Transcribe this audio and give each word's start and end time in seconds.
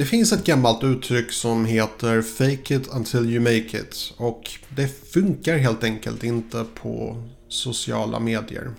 Det 0.00 0.06
finns 0.06 0.32
ett 0.32 0.44
gammalt 0.44 0.84
uttryck 0.84 1.32
som 1.32 1.64
heter 1.64 2.22
“Fake 2.22 2.74
it 2.74 2.88
until 2.88 3.30
you 3.30 3.40
make 3.40 3.78
it” 3.78 4.14
och 4.16 4.50
det 4.68 5.12
funkar 5.12 5.58
helt 5.58 5.84
enkelt 5.84 6.24
inte 6.24 6.64
på 6.82 7.22
sociala 7.48 8.20
medier. 8.20 8.70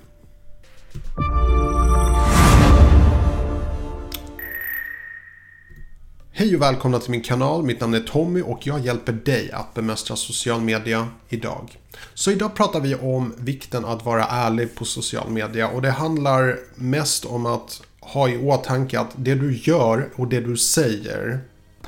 Hej 6.42 6.56
och 6.56 6.62
välkomna 6.62 7.00
till 7.00 7.12
min 7.12 7.22
kanal. 7.22 7.64
Mitt 7.64 7.80
namn 7.80 7.94
är 7.94 8.00
Tommy 8.00 8.42
och 8.42 8.68
jag 8.68 8.80
hjälper 8.80 9.14
dig 9.14 9.52
att 9.52 9.74
bemästra 9.74 10.16
social 10.16 10.62
media 10.62 11.08
idag. 11.30 11.80
Så 12.14 12.32
idag 12.32 12.56
pratar 12.56 12.80
vi 12.80 12.96
om 12.96 13.34
vikten 13.38 13.86
att 13.86 14.06
vara 14.06 14.26
ärlig 14.26 14.76
på 14.76 14.86
social 14.86 15.30
media 15.30 15.68
och 15.68 15.82
det 15.82 15.92
handlar 15.92 16.60
mest 16.76 17.26
om 17.26 17.46
att 17.46 17.82
ha 18.00 18.30
i 18.30 18.38
åtanke 18.38 19.00
att 19.00 19.10
det 19.16 19.36
du 19.36 19.58
gör 19.58 20.10
och 20.16 20.28
det 20.28 20.40
du 20.40 20.58
säger 20.58 21.40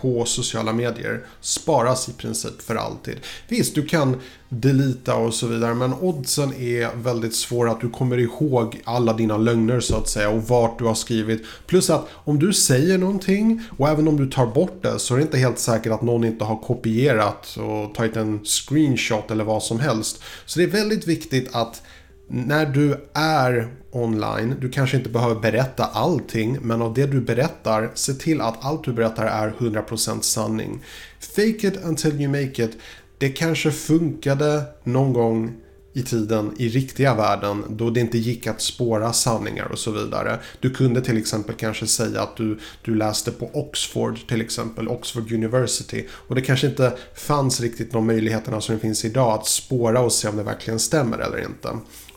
på 0.03 0.25
sociala 0.25 0.73
medier 0.73 1.25
sparas 1.41 2.09
i 2.09 2.13
princip 2.13 2.61
för 2.61 2.75
alltid. 2.75 3.16
Visst, 3.48 3.75
du 3.75 3.85
kan 3.85 4.21
delita 4.49 5.16
och 5.16 5.34
så 5.34 5.48
vidare 5.48 5.73
men 5.73 5.94
oddsen 5.94 6.53
är 6.53 6.95
väldigt 6.95 7.35
svåra 7.35 7.71
att 7.71 7.81
du 7.81 7.89
kommer 7.89 8.17
ihåg 8.17 8.81
alla 8.84 9.13
dina 9.13 9.38
lögner 9.38 9.80
så 9.80 9.95
att 9.95 10.09
säga 10.09 10.30
och 10.30 10.44
vart 10.44 10.80
du 10.80 10.85
har 10.85 10.95
skrivit. 10.95 11.45
Plus 11.67 11.89
att 11.89 12.08
om 12.13 12.39
du 12.39 12.53
säger 12.53 12.97
någonting 12.97 13.61
och 13.77 13.89
även 13.89 14.08
om 14.08 14.17
du 14.17 14.30
tar 14.30 14.45
bort 14.45 14.81
det 14.81 14.99
så 14.99 15.13
är 15.13 15.17
det 15.17 15.23
inte 15.23 15.38
helt 15.38 15.59
säkert 15.59 15.91
att 15.91 16.02
någon 16.02 16.23
inte 16.23 16.45
har 16.45 16.58
kopierat 16.58 17.58
och 17.58 17.95
tagit 17.95 18.16
en 18.16 18.39
screenshot 18.45 19.31
eller 19.31 19.44
vad 19.44 19.63
som 19.63 19.80
helst. 19.80 20.23
Så 20.45 20.59
det 20.59 20.66
är 20.66 20.70
väldigt 20.70 21.08
viktigt 21.08 21.55
att 21.55 21.81
när 22.27 22.65
du 22.65 22.97
är 23.13 23.67
online, 23.91 24.55
du 24.59 24.69
kanske 24.69 24.97
inte 24.97 25.09
behöver 25.09 25.35
berätta 25.41 25.83
allting, 25.83 26.57
men 26.61 26.81
av 26.81 26.93
det 26.93 27.05
du 27.05 27.21
berättar, 27.21 27.91
se 27.93 28.13
till 28.13 28.41
att 28.41 28.65
allt 28.65 28.83
du 28.83 28.93
berättar 28.93 29.25
är 29.25 29.53
100% 29.57 30.21
sanning. 30.21 30.83
Fake 31.19 31.67
it 31.67 31.83
until 31.83 32.21
you 32.21 32.27
make 32.31 32.63
it. 32.63 32.77
Det 33.17 33.30
kanske 33.30 33.71
funkade 33.71 34.63
någon 34.83 35.13
gång 35.13 35.63
i 35.93 36.03
tiden 36.03 36.52
i 36.57 36.69
riktiga 36.69 37.15
världen 37.15 37.63
då 37.69 37.89
det 37.89 37.99
inte 37.99 38.17
gick 38.17 38.47
att 38.47 38.61
spåra 38.61 39.13
sanningar 39.13 39.65
och 39.65 39.80
så 39.80 39.91
vidare. 39.91 40.39
Du 40.59 40.69
kunde 40.69 41.02
till 41.02 41.17
exempel 41.17 41.55
kanske 41.55 41.87
säga 41.87 42.21
att 42.21 42.37
du, 42.37 42.59
du 42.81 42.95
läste 42.95 43.31
på 43.31 43.49
Oxford 43.53 44.27
till 44.27 44.41
exempel, 44.41 44.87
Oxford 44.87 45.31
University 45.31 46.05
och 46.11 46.35
det 46.35 46.41
kanske 46.41 46.67
inte 46.67 46.93
fanns 47.15 47.61
riktigt 47.61 47.91
de 47.91 48.08
möjligheterna 48.08 48.61
som 48.61 48.75
det 48.75 48.81
finns 48.81 49.05
idag 49.05 49.33
att 49.39 49.47
spåra 49.47 49.99
och 49.99 50.11
se 50.11 50.27
om 50.27 50.37
det 50.37 50.43
verkligen 50.43 50.80
stämmer 50.80 51.17
eller 51.17 51.45
inte. 51.45 51.69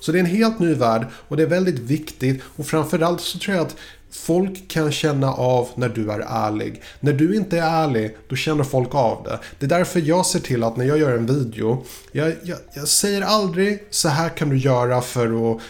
Så 0.06 0.12
det 0.12 0.18
är 0.18 0.20
en 0.20 0.26
helt 0.26 0.58
ny 0.58 0.74
värld 0.74 1.06
och 1.28 1.36
det 1.36 1.42
är 1.42 1.46
väldigt 1.46 1.78
viktigt 1.78 2.42
och 2.56 2.66
framförallt 2.66 3.20
så 3.20 3.38
tror 3.38 3.56
jag 3.56 3.66
att 3.66 3.76
Folk 4.10 4.68
kan 4.68 4.92
känna 4.92 5.32
av 5.32 5.68
när 5.74 5.88
du 5.88 6.10
är 6.10 6.18
ärlig. 6.18 6.82
När 7.00 7.12
du 7.12 7.36
inte 7.36 7.58
är 7.58 7.84
ärlig, 7.84 8.16
då 8.28 8.36
känner 8.36 8.64
folk 8.64 8.94
av 8.94 9.22
det. 9.24 9.38
Det 9.58 9.66
är 9.66 9.78
därför 9.78 10.00
jag 10.00 10.26
ser 10.26 10.40
till 10.40 10.64
att 10.64 10.76
när 10.76 10.84
jag 10.84 10.98
gör 10.98 11.16
en 11.16 11.26
video, 11.26 11.84
jag, 12.12 12.32
jag, 12.42 12.58
jag 12.74 12.88
säger 12.88 13.22
aldrig 13.22 13.84
så 13.90 14.08
här 14.08 14.28
kan 14.28 14.48
du 14.48 14.58
göra 14.58 15.00
för 15.00 15.52
att 15.52 15.60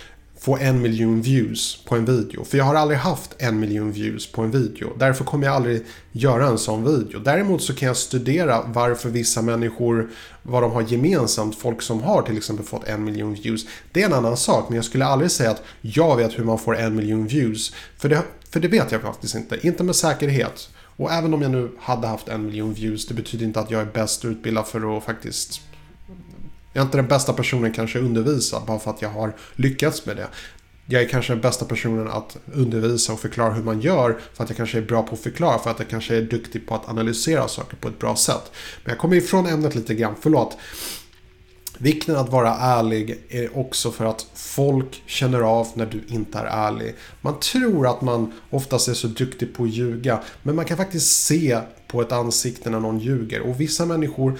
få 0.46 0.56
en 0.56 0.82
miljon 0.82 1.22
views 1.22 1.84
på 1.84 1.94
en 1.96 2.04
video. 2.04 2.44
För 2.44 2.58
jag 2.58 2.64
har 2.64 2.74
aldrig 2.74 2.98
haft 2.98 3.34
en 3.38 3.60
miljon 3.60 3.92
views 3.92 4.32
på 4.32 4.42
en 4.42 4.50
video. 4.50 4.92
Därför 4.98 5.24
kommer 5.24 5.46
jag 5.46 5.56
aldrig 5.56 5.84
göra 6.12 6.46
en 6.46 6.58
sån 6.58 6.84
video. 6.84 7.20
Däremot 7.20 7.62
så 7.62 7.74
kan 7.74 7.88
jag 7.88 7.96
studera 7.96 8.62
varför 8.66 9.08
vissa 9.08 9.42
människor, 9.42 10.10
vad 10.42 10.62
de 10.62 10.72
har 10.72 10.82
gemensamt, 10.82 11.58
folk 11.58 11.82
som 11.82 12.02
har 12.02 12.22
till 12.22 12.36
exempel 12.36 12.66
fått 12.66 12.84
en 12.84 13.04
miljon 13.04 13.34
views. 13.34 13.66
Det 13.92 14.02
är 14.02 14.06
en 14.06 14.12
annan 14.12 14.36
sak, 14.36 14.68
men 14.68 14.76
jag 14.76 14.84
skulle 14.84 15.04
aldrig 15.04 15.30
säga 15.30 15.50
att 15.50 15.62
jag 15.80 16.16
vet 16.16 16.38
hur 16.38 16.44
man 16.44 16.58
får 16.58 16.76
en 16.76 16.96
miljon 16.96 17.26
views. 17.26 17.74
För 17.96 18.08
det, 18.08 18.22
för 18.50 18.60
det 18.60 18.68
vet 18.68 18.92
jag 18.92 19.02
faktiskt 19.02 19.34
inte. 19.34 19.66
Inte 19.66 19.84
med 19.84 19.96
säkerhet. 19.96 20.68
Och 20.96 21.12
även 21.12 21.34
om 21.34 21.42
jag 21.42 21.50
nu 21.50 21.70
hade 21.80 22.06
haft 22.06 22.28
en 22.28 22.46
miljon 22.46 22.74
views, 22.74 23.06
det 23.06 23.14
betyder 23.14 23.46
inte 23.46 23.60
att 23.60 23.70
jag 23.70 23.80
är 23.80 23.92
bäst 23.92 24.24
utbildad 24.24 24.66
för 24.66 24.96
att 24.96 25.04
faktiskt 25.04 25.60
jag 26.76 26.82
är 26.82 26.86
inte 26.86 26.98
den 26.98 27.08
bästa 27.08 27.32
personen 27.32 27.72
kanske 27.72 27.98
att 27.98 28.04
undervisa 28.04 28.62
bara 28.66 28.78
för 28.78 28.90
att 28.90 29.02
jag 29.02 29.08
har 29.08 29.32
lyckats 29.54 30.06
med 30.06 30.16
det. 30.16 30.28
Jag 30.86 31.02
är 31.02 31.08
kanske 31.08 31.32
den 31.32 31.40
bästa 31.40 31.64
personen 31.64 32.08
att 32.08 32.36
undervisa 32.54 33.12
och 33.12 33.20
förklara 33.20 33.52
hur 33.52 33.62
man 33.62 33.80
gör 33.80 34.20
för 34.34 34.44
att 34.44 34.50
jag 34.50 34.56
kanske 34.56 34.78
är 34.78 34.82
bra 34.82 35.02
på 35.02 35.14
att 35.14 35.20
förklara 35.20 35.58
för 35.58 35.70
att 35.70 35.78
jag 35.78 35.88
kanske 35.88 36.16
är 36.16 36.22
duktig 36.22 36.66
på 36.66 36.74
att 36.74 36.88
analysera 36.88 37.48
saker 37.48 37.76
på 37.76 37.88
ett 37.88 37.98
bra 37.98 38.16
sätt. 38.16 38.52
Men 38.84 38.90
jag 38.90 38.98
kommer 38.98 39.16
ifrån 39.16 39.46
ämnet 39.46 39.74
lite 39.74 39.94
grann, 39.94 40.14
förlåt. 40.20 40.58
Vikten 41.78 42.16
att 42.16 42.28
vara 42.28 42.54
ärlig 42.54 43.18
är 43.28 43.58
också 43.58 43.90
för 43.90 44.04
att 44.04 44.26
folk 44.34 45.02
känner 45.06 45.40
av 45.40 45.68
när 45.74 45.86
du 45.86 46.04
inte 46.08 46.38
är 46.38 46.44
ärlig. 46.44 46.94
Man 47.20 47.40
tror 47.40 47.86
att 47.86 48.02
man 48.02 48.32
oftast 48.50 48.88
är 48.88 48.94
så 48.94 49.06
duktig 49.06 49.54
på 49.54 49.62
att 49.62 49.70
ljuga, 49.70 50.22
men 50.42 50.56
man 50.56 50.64
kan 50.64 50.76
faktiskt 50.76 51.24
se 51.24 51.58
på 51.88 52.00
ett 52.00 52.12
ansikte 52.12 52.70
när 52.70 52.80
någon 52.80 52.98
ljuger. 52.98 53.40
Och 53.40 53.60
vissa 53.60 53.86
människor 53.86 54.38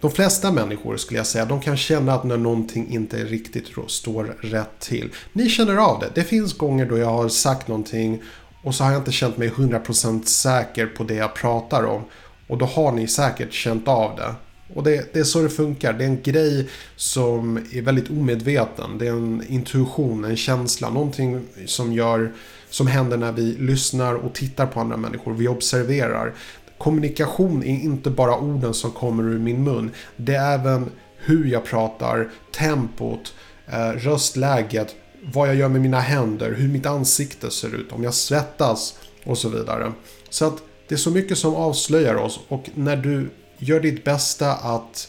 de 0.00 0.10
flesta 0.10 0.52
människor 0.52 0.96
skulle 0.96 1.18
jag 1.18 1.26
säga, 1.26 1.44
de 1.44 1.60
kan 1.60 1.76
känna 1.76 2.14
att 2.14 2.24
när 2.24 2.36
någonting 2.36 2.88
inte 2.90 3.24
riktigt 3.24 3.66
står 3.86 4.24
rätt 4.40 4.80
till. 4.80 5.10
Ni 5.32 5.48
känner 5.48 5.76
av 5.76 6.00
det. 6.00 6.10
Det 6.14 6.24
finns 6.24 6.58
gånger 6.58 6.86
då 6.86 6.98
jag 6.98 7.12
har 7.12 7.28
sagt 7.28 7.68
någonting 7.68 8.22
och 8.62 8.74
så 8.74 8.84
har 8.84 8.92
jag 8.92 9.00
inte 9.00 9.12
känt 9.12 9.36
mig 9.36 9.48
100% 9.48 10.24
säker 10.24 10.86
på 10.86 11.04
det 11.04 11.14
jag 11.14 11.34
pratar 11.34 11.84
om. 11.84 12.02
Och 12.46 12.58
då 12.58 12.66
har 12.66 12.92
ni 12.92 13.08
säkert 13.08 13.52
känt 13.52 13.88
av 13.88 14.16
det. 14.16 14.34
Och 14.74 14.82
det, 14.82 15.12
det, 15.12 15.20
är 15.20 15.24
så 15.24 15.42
det 15.42 15.48
funkar. 15.48 15.92
Det 15.92 16.04
är 16.04 16.08
en 16.08 16.22
grej 16.22 16.68
som 16.96 17.56
är 17.72 17.82
väldigt 17.82 18.10
omedveten. 18.10 18.98
Det 18.98 19.06
är 19.06 19.12
en 19.12 19.44
intuition, 19.48 20.24
en 20.24 20.36
känsla, 20.36 20.90
någonting 20.90 21.46
som 21.66 21.92
gör 21.92 22.32
som 22.70 22.86
händer 22.86 23.16
när 23.16 23.32
vi 23.32 23.42
lyssnar 23.42 24.14
och 24.14 24.34
tittar 24.34 24.66
på 24.66 24.80
andra 24.80 24.96
människor. 24.96 25.34
Vi 25.34 25.48
observerar. 25.48 26.34
Kommunikation 26.78 27.62
är 27.62 27.80
inte 27.80 28.10
bara 28.10 28.38
orden 28.38 28.74
som 28.74 28.90
kommer 28.90 29.22
ur 29.22 29.38
min 29.38 29.64
mun. 29.64 29.90
Det 30.16 30.34
är 30.34 30.54
även 30.54 30.90
hur 31.16 31.46
jag 31.46 31.64
pratar, 31.64 32.30
tempot, 32.52 33.34
eh, 33.66 33.90
röstläget, 33.90 34.94
vad 35.22 35.48
jag 35.48 35.54
gör 35.54 35.68
med 35.68 35.80
mina 35.80 36.00
händer, 36.00 36.52
hur 36.52 36.68
mitt 36.68 36.86
ansikte 36.86 37.50
ser 37.50 37.74
ut, 37.74 37.92
om 37.92 38.04
jag 38.04 38.14
svettas 38.14 38.98
och 39.24 39.38
så 39.38 39.48
vidare. 39.48 39.92
Så 40.30 40.44
att 40.46 40.62
det 40.88 40.94
är 40.94 40.98
så 40.98 41.10
mycket 41.10 41.38
som 41.38 41.54
avslöjar 41.54 42.14
oss 42.14 42.40
och 42.48 42.70
när 42.74 42.96
du 42.96 43.30
gör 43.58 43.80
ditt 43.80 44.04
bästa 44.04 44.52
att 44.52 45.08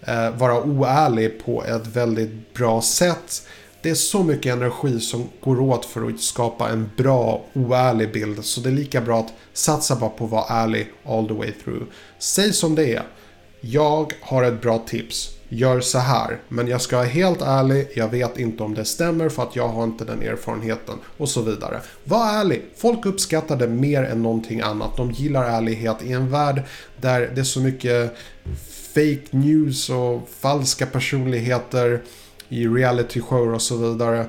eh, 0.00 0.30
vara 0.30 0.62
oärlig 0.62 1.44
på 1.44 1.64
ett 1.64 1.86
väldigt 1.86 2.54
bra 2.54 2.82
sätt 2.82 3.46
det 3.82 3.90
är 3.90 3.94
så 3.94 4.22
mycket 4.22 4.52
energi 4.52 5.00
som 5.00 5.28
går 5.40 5.60
åt 5.60 5.84
för 5.84 6.08
att 6.08 6.20
skapa 6.20 6.68
en 6.68 6.90
bra, 6.96 7.44
oärlig 7.54 8.12
bild. 8.12 8.44
Så 8.44 8.60
det 8.60 8.68
är 8.68 8.72
lika 8.72 9.00
bra 9.00 9.20
att 9.20 9.32
satsa 9.52 9.96
bara 9.96 10.10
på 10.10 10.24
att 10.24 10.30
vara 10.30 10.44
ärlig 10.48 10.92
all 11.04 11.28
the 11.28 11.34
way 11.34 11.52
through. 11.64 11.82
Säg 12.18 12.52
som 12.52 12.74
det 12.74 12.94
är. 12.94 13.02
Jag 13.60 14.12
har 14.20 14.42
ett 14.42 14.62
bra 14.62 14.78
tips. 14.78 15.30
Gör 15.48 15.80
så 15.80 15.98
här. 15.98 16.38
Men 16.48 16.68
jag 16.68 16.80
ska 16.80 16.96
vara 16.96 17.06
helt 17.06 17.42
ärlig. 17.42 17.88
Jag 17.94 18.08
vet 18.08 18.38
inte 18.38 18.62
om 18.62 18.74
det 18.74 18.84
stämmer 18.84 19.28
för 19.28 19.42
att 19.42 19.56
jag 19.56 19.68
har 19.68 19.84
inte 19.84 20.04
den 20.04 20.22
erfarenheten. 20.22 20.94
Och 21.16 21.28
så 21.28 21.42
vidare. 21.42 21.80
Var 22.04 22.40
ärlig. 22.40 22.64
Folk 22.76 23.06
uppskattar 23.06 23.56
det 23.56 23.68
mer 23.68 24.02
än 24.02 24.22
någonting 24.22 24.60
annat. 24.60 24.96
De 24.96 25.10
gillar 25.10 25.44
ärlighet 25.44 25.96
i 26.04 26.12
en 26.12 26.30
värld 26.30 26.62
där 27.00 27.32
det 27.34 27.40
är 27.40 27.44
så 27.44 27.60
mycket 27.60 28.16
fake 28.94 29.26
news 29.30 29.90
och 29.90 30.28
falska 30.40 30.86
personligheter 30.86 32.02
i 32.48 32.66
realityshower 32.66 33.54
och 33.54 33.62
så 33.62 33.76
vidare. 33.76 34.26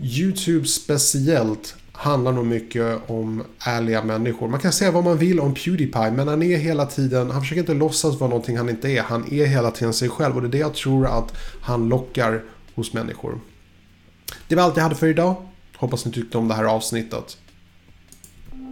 YouTube 0.00 0.66
speciellt 0.66 1.74
handlar 1.92 2.32
nog 2.32 2.46
mycket 2.46 3.10
om 3.10 3.44
ärliga 3.66 4.02
människor. 4.02 4.48
Man 4.48 4.60
kan 4.60 4.72
säga 4.72 4.90
vad 4.90 5.04
man 5.04 5.18
vill 5.18 5.40
om 5.40 5.54
Pewdiepie 5.54 6.10
men 6.10 6.28
han 6.28 6.42
är 6.42 6.56
hela 6.56 6.86
tiden, 6.86 7.30
han 7.30 7.40
försöker 7.40 7.60
inte 7.60 7.74
låtsas 7.74 8.20
vara 8.20 8.30
någonting 8.30 8.56
han 8.56 8.68
inte 8.68 8.90
är. 8.90 9.02
Han 9.02 9.32
är 9.32 9.46
hela 9.46 9.70
tiden 9.70 9.92
sig 9.92 10.08
själv 10.08 10.36
och 10.36 10.42
det 10.42 10.48
är 10.48 10.50
det 10.50 10.58
jag 10.58 10.74
tror 10.74 11.06
att 11.06 11.34
han 11.62 11.88
lockar 11.88 12.42
hos 12.74 12.92
människor. 12.92 13.40
Det 14.48 14.56
var 14.56 14.62
allt 14.62 14.76
jag 14.76 14.82
hade 14.82 14.94
för 14.94 15.06
idag. 15.06 15.36
Hoppas 15.76 16.04
ni 16.04 16.12
tyckte 16.12 16.38
om 16.38 16.48
det 16.48 16.54
här 16.54 16.64
avsnittet. 16.64 17.36